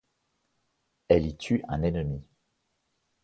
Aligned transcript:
Elle 1.09 1.27
y 1.27 1.37
tue 1.37 1.63
un 1.67 1.83
ennemi. 1.83 2.23